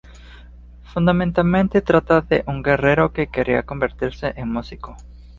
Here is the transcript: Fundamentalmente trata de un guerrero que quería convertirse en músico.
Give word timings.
Fundamentalmente 0.81 1.83
trata 1.83 2.21
de 2.21 2.43
un 2.47 2.63
guerrero 2.63 3.13
que 3.13 3.27
quería 3.27 3.67
convertirse 3.67 4.33
en 4.35 4.51
músico. 4.51 4.97